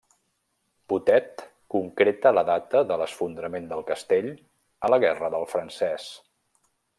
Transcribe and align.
Botet 0.93 1.43
concreta 1.75 2.31
la 2.37 2.43
data 2.47 2.81
de 2.93 2.97
l'esfondrament 3.01 3.69
del 3.75 3.85
castell 3.91 4.33
a 4.89 4.93
la 4.95 5.01
Guerra 5.05 5.31
del 5.37 5.47
Francès. 5.53 6.09